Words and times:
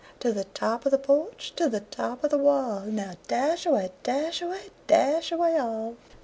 To 0.21 0.33
the 0.33 0.45
top 0.45 0.87
of 0.87 0.91
the 0.91 0.97
porch, 0.97 1.53
to 1.57 1.69
the 1.69 1.81
top 1.81 2.23
of 2.23 2.31
the 2.31 2.37
wall! 2.39 2.79
Now, 2.87 3.13
dash 3.27 3.67
away, 3.67 3.91
dash 4.01 4.41
away, 4.41 4.71
dash 4.87 5.31
away 5.31 5.57
all!" 5.59 5.95